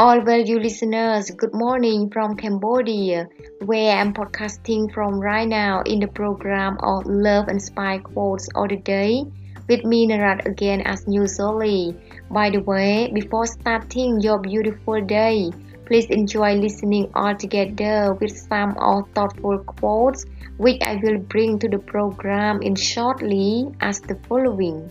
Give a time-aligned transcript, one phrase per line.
[0.00, 3.26] All value listeners, good morning from Cambodia,
[3.64, 8.68] where I'm podcasting from right now in the program of Love and Spy Quotes of
[8.68, 9.24] the Day.
[9.68, 11.96] With me, Narat, again as usually.
[12.30, 15.50] By the way, before starting your beautiful day,
[15.84, 20.24] please enjoy listening all together with some of thoughtful quotes
[20.58, 24.88] which I will bring to the program in shortly as the following.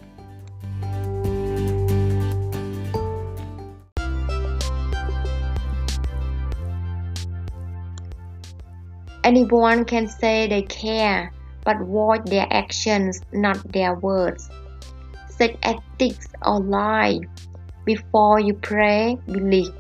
[9.28, 11.34] Anyone can say they care,
[11.66, 14.50] but watch their actions, not their words.
[15.28, 17.20] Such ethics or lie.
[17.84, 19.74] Before you pray, believe.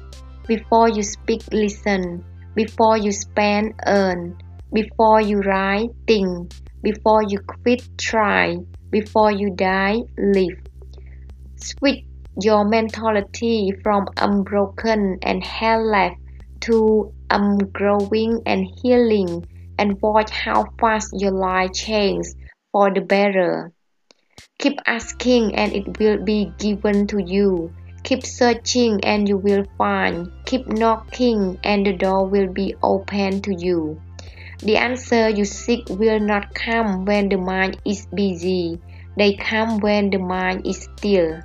[0.47, 2.25] Before you speak, listen.
[2.55, 4.35] Before you spend, earn.
[4.73, 6.51] Before you write, think.
[6.83, 8.57] Before you quit, try.
[8.89, 10.59] Before you die, live.
[11.55, 12.03] Switch
[12.41, 16.17] your mentality from unbroken and hell life
[16.67, 19.45] to um growing and healing
[19.77, 22.35] and watch how fast your life changes
[22.71, 23.71] for the better.
[24.59, 27.71] Keep asking and it will be given to you.
[28.03, 30.31] Keep searching and you will find.
[30.45, 34.01] Keep knocking and the door will be open to you.
[34.59, 38.79] The answer you seek will not come when the mind is busy.
[39.15, 41.41] They come when the mind is still.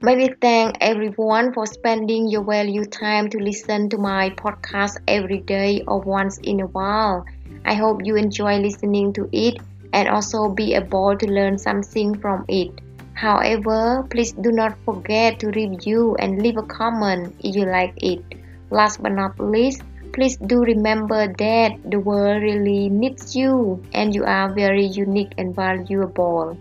[0.00, 5.82] Many thanks everyone for spending your valuable time to listen to my podcast every day
[5.88, 7.26] or once in a while.
[7.64, 9.58] I hope you enjoy listening to it
[9.92, 12.70] and also be able to learn something from it.
[13.14, 18.22] However, please do not forget to review and leave a comment if you like it.
[18.70, 24.22] Last but not least, please do remember that the world really needs you and you
[24.24, 26.56] are very unique and valuable.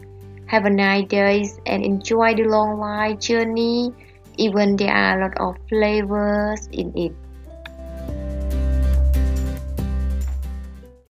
[0.48, 3.94] Have a nice day and enjoy the long life journey,
[4.38, 7.14] even there are a lot of flavors in it.